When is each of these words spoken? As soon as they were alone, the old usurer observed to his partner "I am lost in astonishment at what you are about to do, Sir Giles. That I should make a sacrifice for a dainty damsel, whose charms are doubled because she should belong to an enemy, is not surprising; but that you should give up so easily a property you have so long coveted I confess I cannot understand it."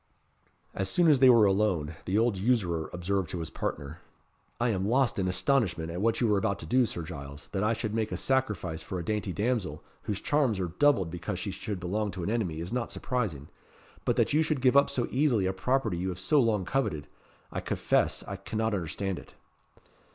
As 0.73 0.89
soon 0.89 1.07
as 1.07 1.19
they 1.19 1.29
were 1.29 1.45
alone, 1.45 1.93
the 2.05 2.17
old 2.17 2.35
usurer 2.35 2.89
observed 2.91 3.29
to 3.29 3.37
his 3.39 3.51
partner 3.51 3.99
"I 4.59 4.69
am 4.69 4.87
lost 4.87 5.19
in 5.19 5.27
astonishment 5.27 5.91
at 5.91 6.01
what 6.01 6.19
you 6.19 6.33
are 6.33 6.39
about 6.39 6.57
to 6.61 6.65
do, 6.65 6.87
Sir 6.87 7.03
Giles. 7.03 7.49
That 7.49 7.61
I 7.63 7.73
should 7.73 7.93
make 7.93 8.11
a 8.11 8.17
sacrifice 8.17 8.81
for 8.81 8.97
a 8.97 9.05
dainty 9.05 9.31
damsel, 9.31 9.83
whose 10.05 10.19
charms 10.19 10.59
are 10.59 10.69
doubled 10.79 11.11
because 11.11 11.37
she 11.37 11.51
should 11.51 11.79
belong 11.79 12.09
to 12.13 12.23
an 12.23 12.31
enemy, 12.31 12.59
is 12.61 12.73
not 12.73 12.91
surprising; 12.91 13.49
but 14.03 14.15
that 14.15 14.33
you 14.33 14.41
should 14.41 14.59
give 14.61 14.75
up 14.75 14.89
so 14.89 15.07
easily 15.11 15.45
a 15.45 15.53
property 15.53 15.97
you 15.97 16.09
have 16.09 16.17
so 16.17 16.39
long 16.41 16.65
coveted 16.65 17.05
I 17.51 17.61
confess 17.61 18.23
I 18.27 18.37
cannot 18.37 18.73
understand 18.73 19.19
it." 19.19 19.35